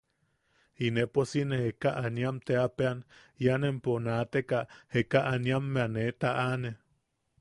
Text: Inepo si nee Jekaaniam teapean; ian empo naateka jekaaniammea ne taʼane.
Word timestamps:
Inepo 0.85 1.21
si 1.31 1.41
nee 1.49 1.59
Jekaaniam 1.65 2.39
teapean; 2.47 3.03
ian 3.43 3.67
empo 3.69 3.93
naateka 4.07 4.63
jekaaniammea 4.95 5.87
ne 5.93 6.05
taʼane. 6.21 6.71